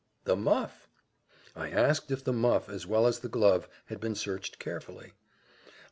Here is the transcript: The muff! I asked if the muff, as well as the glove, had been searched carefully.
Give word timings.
The 0.23 0.35
muff! 0.35 0.89
I 1.55 1.69
asked 1.69 2.09
if 2.09 2.23
the 2.23 2.33
muff, 2.33 2.69
as 2.69 2.87
well 2.87 3.05
as 3.05 3.19
the 3.19 3.29
glove, 3.29 3.69
had 3.85 3.99
been 3.99 4.15
searched 4.15 4.57
carefully. 4.57 5.11